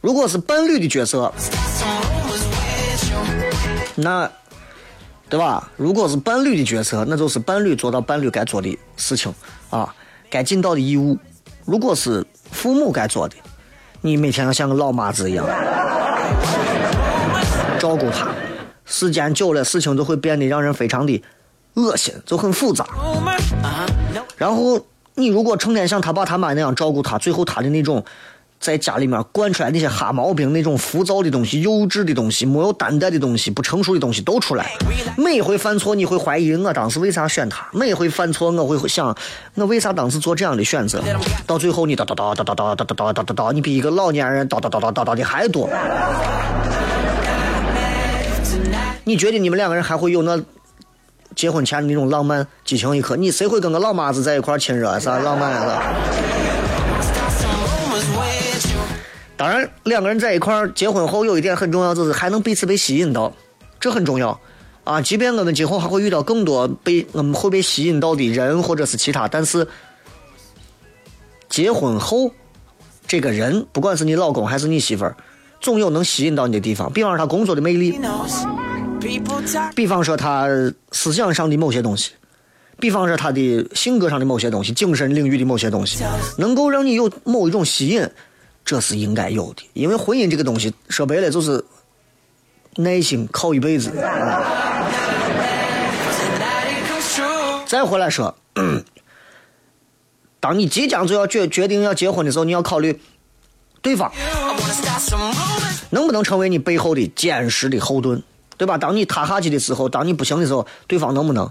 [0.00, 1.30] 如果是伴侣的角色，
[3.94, 4.26] 那，
[5.28, 5.70] 对吧？
[5.76, 9.30] 如果是伴侣的角色，那就是伴侣做到伴侣该做的事情
[9.68, 9.94] 啊，
[10.30, 11.18] 该尽到的义务。
[11.64, 13.36] 如果是父母该做的，
[14.00, 15.46] 你每天要像个老妈子一样
[17.78, 18.28] 照顾他。
[18.84, 21.22] 时间久了，事情就会变得让人非常的。
[21.74, 22.86] 恶心就很复杂，
[24.36, 24.78] 然后
[25.14, 28.04] 你如果成天像他爸他妈那样照顾他，最后他的那种
[28.62, 34.70] 在家里面惯出来那些哈毛病、那种浮躁的东西、幼稚的东西、没有担待的东西、不成熟的东西都出来。
[35.16, 39.12] 每回犯错，你会怀疑我当时为啥选他；每回犯错，我会想
[39.56, 41.02] 我为啥当时做这样的选择。
[41.44, 45.68] 到最后，你叨叨叨叨叨叨叨叨叨叨叨，你比一个老年人叨叨叨叨叨叨的还多。
[49.02, 50.40] 你觉得你们两个人还会有那？
[51.34, 55.00] 结婚前的那种浪漫激情一刻，你谁会跟个老妈子在一块亲热？
[55.00, 55.82] 啥浪漫啊？
[59.42, 63.34] 当然，两个人在一块儿结婚后有一点很重要，就是还能彼此被吸引到，
[63.80, 64.40] 这很重要
[64.84, 65.02] 啊！
[65.02, 69.66] 即便我们今后还会遇到更多被我们会被吸引到的人或者是其他，但是
[71.48, 72.30] 结婚后
[73.04, 75.16] 这个人，不管是你老公还是你媳妇儿，
[75.60, 77.98] 总有能吸引到你的地方，比方说他工作的魅力。
[79.74, 80.46] 比方说他
[80.92, 82.12] 思想上的某些东西，
[82.78, 86.04] 比方说他的性格上的某些东西，精神领域的某些东西，
[86.38, 88.08] 能够让你有某一种吸引，
[88.64, 89.62] 这是应该有的。
[89.72, 91.64] 因为婚姻这个东西说白了就是
[92.76, 93.90] 耐心靠一辈子。
[97.66, 98.34] 再回来说，
[100.40, 103.00] 当你即将就要决决定要结婚的时候，你要考虑
[103.80, 104.12] 对方
[105.90, 108.22] 能不能成为你背后的坚实的后盾。
[108.58, 108.78] 对吧？
[108.78, 111.50] 当你塌下去的时候，当你不行的时候，对方能不能？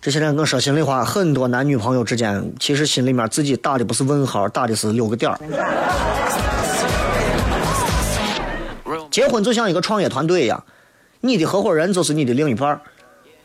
[0.00, 5.36] 这些天我说心里话，很多男女朋友之间，其实心里面自己打的不是问号，打的是六个点儿。
[9.10, 10.62] 结婚就像一个创业团队一样，
[11.20, 12.80] 你的合伙人就是你的另一半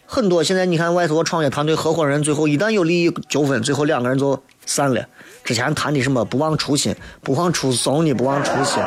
[0.05, 5.03] 很多现在你看外头创业团队合伙人，最后一旦有利益纠纷，最后两个人就散了。
[5.43, 8.83] 之前谈的什么不忘初心，不忘初衷，你不忘初心。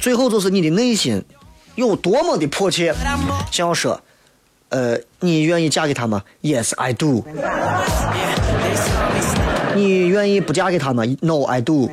[0.00, 1.24] 最后就是你的内心
[1.74, 2.94] 有多么的迫切，
[3.50, 4.00] 想要说，
[4.68, 7.24] 呃，你愿意嫁给他吗？Yes, I do。
[9.74, 11.88] 你愿意不嫁给他吗？No, I do。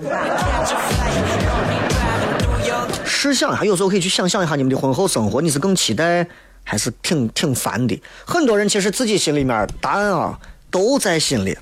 [3.05, 6.27] 试想一下，有时候可以去想象一下你们的婚后生活，你是更期待
[6.63, 8.01] 还是挺挺烦的？
[8.25, 10.37] 很多人其实自己心里面答案啊
[10.69, 11.57] 都在心里。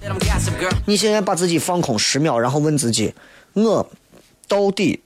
[0.86, 3.14] 你现在把自己放空十秒，然后问自己：
[3.54, 3.88] 我
[4.48, 5.02] 到底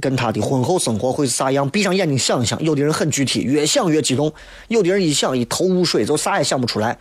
[0.00, 1.68] 跟他的婚后生活会是啥样？
[1.70, 2.62] 闭上眼睛想一想。
[2.62, 4.28] 有的人很具体，越想越激动；
[4.68, 6.96] 有的人一想一头雾水，就啥也想不出来。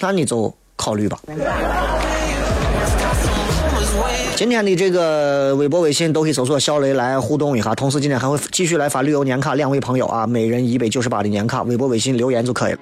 [0.00, 1.18] 那你就考虑吧。
[4.36, 7.74] 今天的这个微博、微信都可以搜索“小雷”来互动一下。
[7.74, 11.62] 同时，今天还会继续来发旅游年卡，两位朋友啊，每人一百九十八的年卡。
[11.62, 12.78] 微博、微信留言就可以了。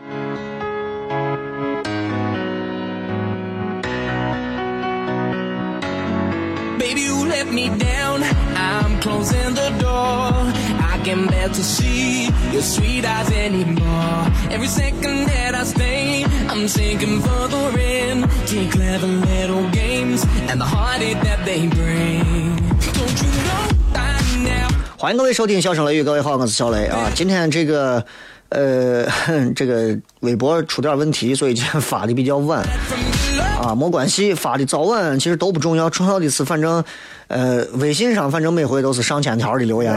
[24.96, 27.11] 欢迎各位收听《笑声雷雨》，各位好，我是小雷啊。
[27.14, 28.02] 今天这个
[28.48, 29.07] 呃，
[29.55, 32.66] 这个微博出点问题，所以今天发的比较晚。
[33.61, 36.82] 啊，没关系，发的早晚其实都不重要，重要的是反正
[37.29, 39.93] 呃，微信上反正每回都是上千条的留言，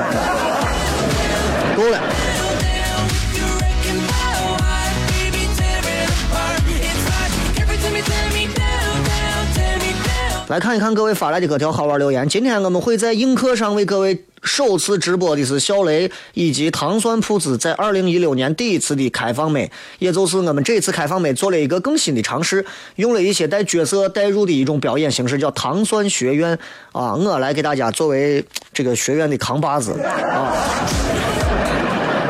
[10.47, 12.27] 来看一看各位发来的各条好玩留言。
[12.29, 19.69] 今天我们会在映客上为各位首次直播的是小雷以及糖酸铺子在二零一六年第一次的开放美，
[19.99, 26.57] 也就是我们这次开放美做了一个更新的尝试，用了一些带角色带入的一种表演形式，叫糖酸学院
[26.93, 27.13] 啊。
[27.13, 28.41] 我来给大家作为
[28.71, 30.55] 这个学院的扛把子啊。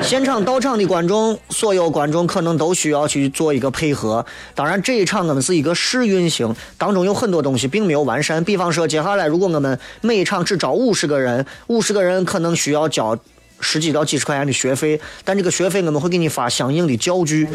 [0.08, 4.26] 现场到场的观众，所有观众可能都需要去做一个配合。
[4.56, 8.42] 当然，这一场我们是一个试运行，当中有很多东西并没有完善。
[8.46, 13.18] 比方说，接下来如果我们每一场只招五十个人，五十个人可能需要交
[13.60, 17.48] 十几到几十块钱的学费，但这个学费我们会给你发相应的教具，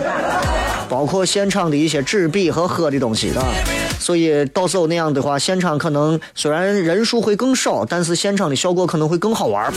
[0.88, 3.44] 包括现场的一些纸笔和喝的东西啊。
[3.98, 9.72] 所以到时候那样的话，现场可能虽然人数会更少，但是现场的效果可能会更好玩。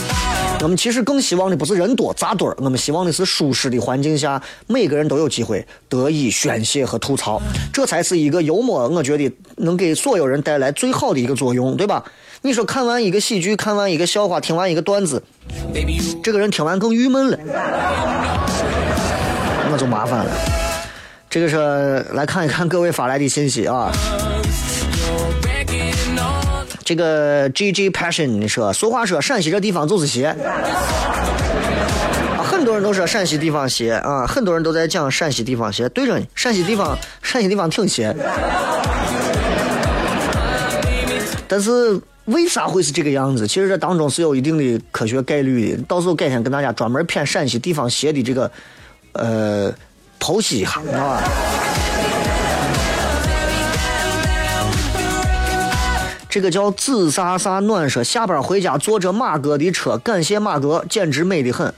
[0.62, 7.40] 我们其实更希望的不是人多扎堆儿，我们希望的是舒适的环境下，每个人都有机会得以宣泄和吐槽，
[7.72, 8.88] 这才是一个幽默。
[8.88, 12.02] 我觉得能给所有人带来最好的一个作用，对吧？
[12.46, 15.20] 你说看完一个喜剧，看完一个笑话，听完一个段子，
[16.22, 17.36] 这个人听完更郁闷了，
[19.68, 20.30] 那就麻烦了。
[21.28, 23.90] 这个是来看一看各位发来的信息啊。
[26.84, 30.32] 这个 G G Passion 你说，俗话说陕西这地方就是邪，
[32.44, 35.88] 很多人都说陕西地方邪啊，很多人都在讲陕西地方邪。
[35.88, 38.14] 对着你，陕西地方陕西地方挺邪，
[41.48, 43.48] 但是为啥会是这个样子？
[43.48, 45.82] 其实这当中是有一定的科学概率的。
[45.88, 48.50] 到时候改天跟大家专门骗陕西地方邪的这个
[49.12, 49.72] 呃。
[50.18, 51.22] 剖析一下，知道吧？
[56.30, 61.72] 这个叫紫莎莎暖说，下班回家坐着马哥的车，感谢马哥，简直美得很。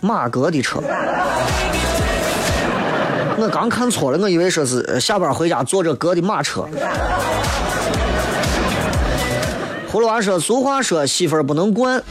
[0.00, 0.82] 马哥的车，
[3.38, 6.68] 我刚看错了，我以为说是下班回家坐着哥的马车。
[9.90, 12.02] 葫芦娃说，俗话说，媳妇儿不能惯。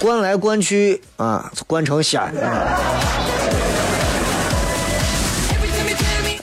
[0.00, 2.20] 惯来惯去啊，惯成仙。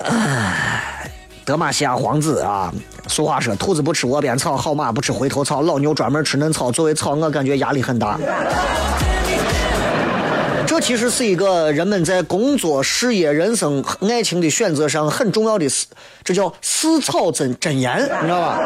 [0.06, 1.12] 哎，
[1.44, 2.72] 德玛西亚皇子啊，
[3.08, 6.72] 俗话说，兔子不吃窝边草，好马不吃回头草，老牛专门吃嫩草。
[6.72, 8.20] 作为草，我感觉压力很大。
[10.70, 15.88] 这其实是一个人们在工作、事业、人生、爱情的选择上很重要的事，
[16.24, 18.60] 这叫四草真真言， 你知道吧？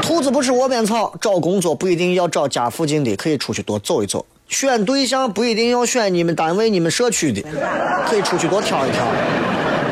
[0.00, 7.44] 兔子不吃窝边草，找工作不一定要找家附近的，可以出去多走一走；选对象不一定要选你们单位、你们社区的，
[8.08, 9.06] 可以出去多挑一挑。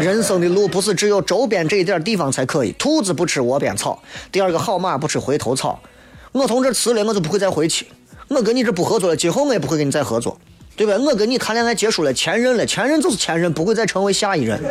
[0.00, 2.72] 人生的路不是只有周边这一点地方才可以。
[2.78, 4.02] 兔子不吃窝边草，
[4.32, 5.78] 第二个好马不吃回头草。
[6.32, 7.86] 我从这辞了，我就不会再回去。
[8.28, 10.38] 我跟你这不合作了，今后我也不会跟你再合作，
[10.76, 10.94] 对吧？
[10.98, 14.58] 我跟你谈恋爱结束了，前任了，前任就是前任，不会再成为下一任，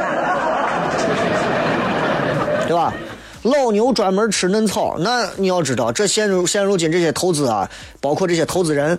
[2.67, 2.93] 对吧？
[3.43, 8.97] 老牛专门吃嫩草，那你要知道，这现如现如今这些投资啊，包括这些投资人，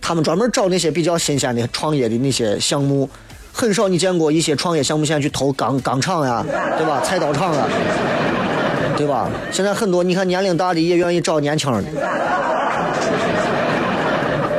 [0.00, 3.08] 他们专门找那些比较新鲜的创业的那些项目，
[3.52, 6.44] 很少你见过一些创业项目现在去投钢钢厂呀，
[6.76, 7.00] 对吧？
[7.00, 7.66] 菜刀厂啊，
[8.96, 9.30] 对吧？
[9.50, 11.82] 现在很多你看年龄大的也愿意找年轻的。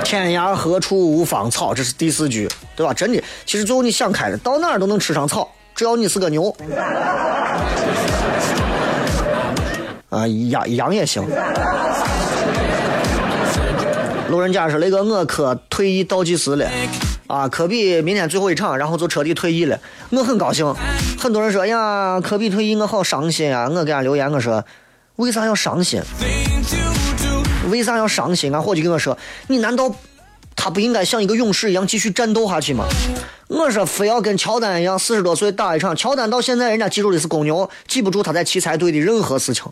[0.08, 2.48] 天涯何处无芳草，这是第四句，
[2.78, 2.94] 对吧？
[2.94, 6.56] 真的，其实最后你想开了，到哪儿都能吃上草，只要你是个牛。
[10.10, 11.22] 啊，羊羊也行。
[14.30, 16.66] 路人甲说：“雷哥，我可退役倒计时了，
[17.28, 19.78] 啊，科比明天最后一场，然后就彻底退役了，
[20.12, 20.74] 我很高兴。
[21.20, 23.68] 很多人说呀，科比退役，我好伤心啊！
[23.70, 24.64] 我给他留言，我说，
[25.18, 26.02] 为啥要伤心？
[27.68, 28.54] 为啥要伤心？
[28.54, 29.94] 啊伙计跟我说，你难道
[30.56, 32.86] 他不应该像一个勇士一样继续战斗下去吗？
[33.48, 39.66] 我说，非要跟乔丹一样，四十多岁打一场，乔丹到现在人家记住的是公牛，记不住他在奇才队的任何事情。”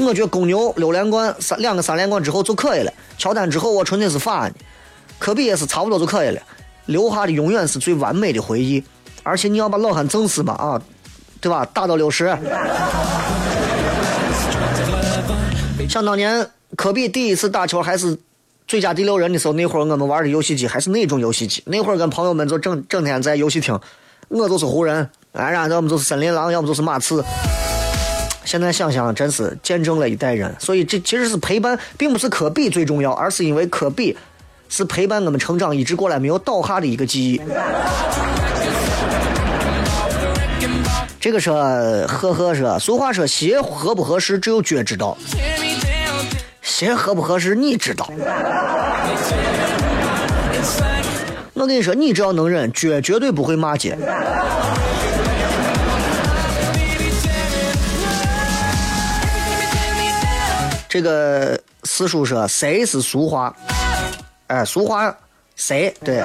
[0.00, 2.92] 我觉得公牛六连冠三两个三连冠之后就可以了。
[3.16, 4.54] 乔丹之后我纯粹是法呢，
[5.20, 6.40] 科比也是差不多就可以了。
[6.86, 8.82] 留下的永远是最完美的回忆。
[9.22, 10.82] 而且你要把老汉整死吧啊，
[11.40, 11.64] 对吧？
[11.72, 12.36] 打到六十。
[15.88, 16.44] 想当年
[16.76, 18.16] 科比第一次打球还是
[18.66, 21.62] 最佳第六人的时候，那会儿我们玩的游戏机还是那种游戏机。
[21.66, 23.78] 那会儿跟朋友们就整整天在游戏厅，
[24.28, 27.24] 我就是湖人，哎，然要么就是森林狼，要么就是马刺。
[28.44, 30.54] 现在想想，真是见证了一代人。
[30.58, 34.16] 所以这其实是陪伴，并不是科比最重要，而是因为科比
[34.68, 37.40] 是陪伴我们成长一直过来没有倒下的一个记忆。
[41.20, 41.54] 这个说
[42.06, 45.16] 呵呵说，俗话说鞋合不合适只有脚知道，
[46.76, 48.10] 鞋合不合适你知道。
[51.52, 53.96] 我跟你说，你只要能忍，绝绝对不会骂街。
[60.88, 63.54] 这个四叔说谁是俗话？
[64.48, 65.16] 哎，俗话
[65.54, 65.94] 谁？
[66.04, 66.24] 对。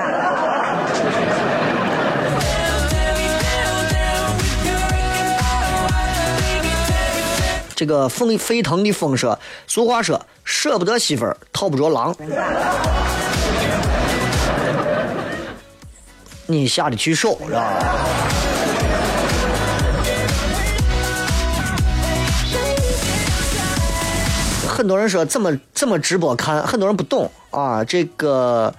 [7.76, 10.20] 这个风沸腾的风说，俗话说
[10.50, 12.14] 舍不得媳妇儿套不着狼。
[16.48, 17.72] 你下得去手是吧？
[24.68, 27.84] 很多人说怎么怎么直播看，很多人不懂啊。
[27.84, 28.74] 这个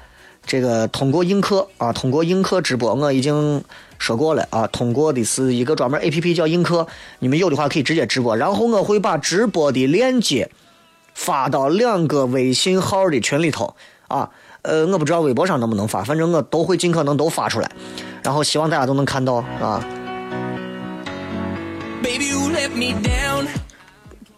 [0.45, 3.62] 这个通过映客啊，通过映客直播，我已经
[4.01, 4.66] 说过了啊。
[4.66, 6.89] 通过的是一个专门 A P P 叫映客，
[7.21, 10.51] 你们有的话可以直接直播，然后我会把直播的链接
[11.23, 13.77] 发到两个微信号的群里头
[14.09, 14.31] 啊。
[14.62, 17.71] 呃，我不知道微博上能不能发，反正我都会尽可能都发出来，
[18.23, 19.83] 然后希望大家都能看到啊。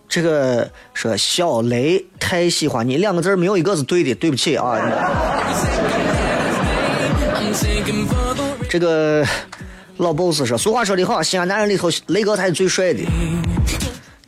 [0.09, 4.78] 这个说小雷太喜欢你两个字没有一个是对的，对不起啊。
[8.68, 9.24] 这个
[9.97, 13.03] 老 boss 说，俗话说得好，西安男人里头雷哥才是最帅的。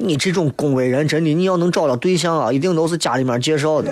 [0.06, 3.90] 你这种恭维人，真的你要能找到对象啊，一定都是家里面介绍的。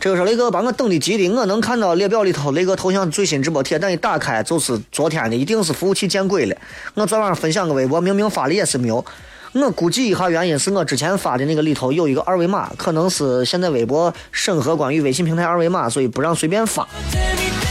[0.00, 6.56] 这个说雷哥把我等的急的，我能看到列表里头雷哥头像最新直播贴，但一打开就是昨天的，一定是服务器见鬼了。
[6.94, 9.04] 我昨晚上分享个微博，明明发的也是没有。
[9.52, 16.86] 我估计一下原因是我之前发的那个里头有一个二维码，可能是现在微博审核关于微信平台二维码，所以不让随便发。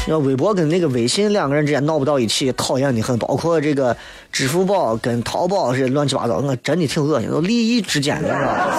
[0.07, 3.17] 要微博跟那个微信两个人之间闹不到一起，讨厌的很。
[3.17, 3.95] 包括这个
[4.31, 8.27] 支付宝跟淘宝这乱七八糟，我真的挺恶心，都利益之间的。
[8.27, 8.77] 是吧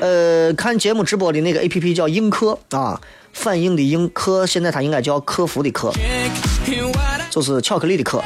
[0.00, 3.00] 呃，看节目直播的那个 A P P 叫映客啊，
[3.32, 5.92] 反映的映客，现在它应该叫客服的客，
[7.28, 8.22] 就是巧克力的客。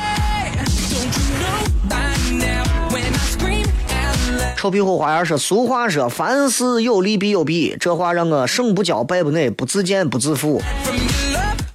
[4.65, 10.63] 臭屁虎花园说，俗话说，凡事有利必有弊，这话让我胜不骄败不馁，不自贱不自负，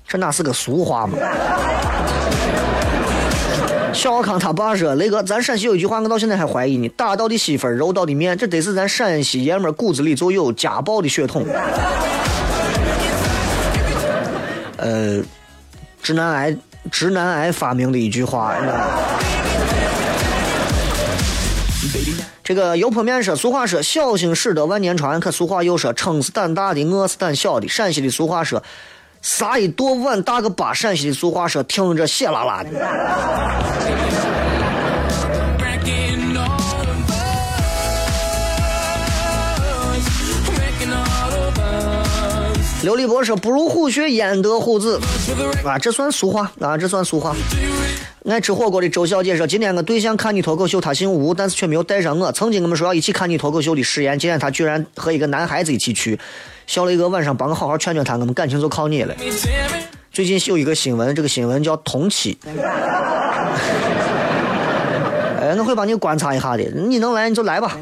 [0.08, 1.16] 这哪是个俗话嘛？
[3.94, 6.90] 小康他爸说：“雷哥，咱陕西有一句话，我到现在还怀疑呢。
[6.98, 11.46] 打到的媳妇，揉到的面，这得是咱陕西爷们骨子里就有家暴的血统。”
[14.78, 15.22] 呃，
[16.02, 16.58] 直男癌，
[16.90, 18.56] 直男癌发明的一句话。
[22.50, 25.20] 这个油泼面说：“俗话说，小心驶得万年船。
[25.20, 27.68] 可俗话又说，撑死胆大的，饿死胆小的。
[27.68, 28.64] 陕西的俗话说。”
[29.22, 32.72] 撒一剁碗大个巴，陕西的俗话说，听着血拉拉的。
[42.82, 45.00] 刘立波说：“不入虎穴，焉得虎子？”
[45.66, 47.36] 啊，这算俗话啊，这算俗话。
[48.30, 52.32] 爱吃火锅的周小姐说：“今天我对象看你脱口秀，他姓吴，但是却没有带上我。
[52.32, 56.20] 曾经我们说要一起看你脱口秀的誓言，今天他居然和一个男孩子一起去。
[56.68, 59.14] 小雷哥晚上帮我好好劝劝他，我们感情就靠你了。”
[60.14, 62.38] 最近有一个新闻，这个新闻叫同期。
[62.46, 62.52] 哎
[65.50, 66.64] 哎，我会帮你观察一下的。
[66.64, 67.78] 你能来你就来吧。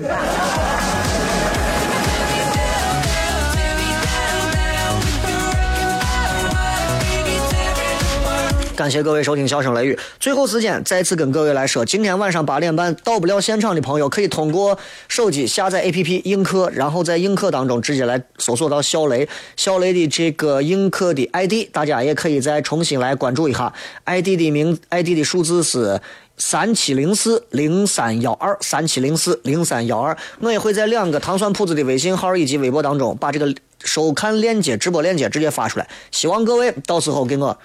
[8.78, 9.95] 感谢各位收听《笑声雷雨》。
[10.19, 23.73] 最后时间，再次跟各位来说，今天晚上八点半到不了现场的朋友，可以通过手机下载 APP 映客，然后在映客当中直接来搜索到小雷，小雷的这个映客的 ID，大家也可以再重新来关注一下。
[24.05, 25.99] ID 的名，ID 的数字是
[26.38, 30.15] 三七零四零三幺二，三七零四零三幺二。
[30.39, 33.51] 我也会在两个糖蒜铺子的微信号以及微博当中把这个
[33.84, 37.57] 收看链接、直播链接直接发出来，希望各位到时候给我。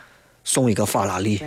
[0.45, 1.43] 送一个法拉利。